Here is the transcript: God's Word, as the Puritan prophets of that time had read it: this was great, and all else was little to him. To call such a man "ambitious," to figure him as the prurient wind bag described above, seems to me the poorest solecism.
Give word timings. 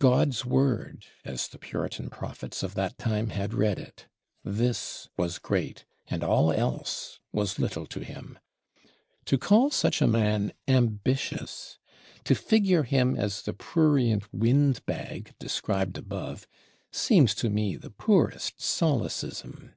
God's 0.00 0.44
Word, 0.44 1.06
as 1.24 1.46
the 1.46 1.56
Puritan 1.56 2.10
prophets 2.10 2.64
of 2.64 2.74
that 2.74 2.98
time 2.98 3.28
had 3.30 3.54
read 3.54 3.78
it: 3.78 4.08
this 4.42 5.08
was 5.16 5.38
great, 5.38 5.84
and 6.08 6.24
all 6.24 6.50
else 6.52 7.20
was 7.30 7.60
little 7.60 7.86
to 7.86 8.00
him. 8.02 8.36
To 9.26 9.38
call 9.38 9.70
such 9.70 10.02
a 10.02 10.08
man 10.08 10.54
"ambitious," 10.66 11.78
to 12.24 12.34
figure 12.34 12.82
him 12.82 13.14
as 13.14 13.42
the 13.42 13.52
prurient 13.52 14.34
wind 14.34 14.84
bag 14.86 15.34
described 15.38 15.96
above, 15.98 16.48
seems 16.90 17.32
to 17.36 17.48
me 17.48 17.76
the 17.76 17.90
poorest 17.90 18.60
solecism. 18.60 19.74